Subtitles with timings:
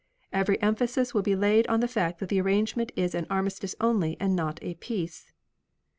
[0.33, 4.17] Every emphasis will be laid on the fact that the arrangement is an armistice only
[4.19, 5.31] and not a peace.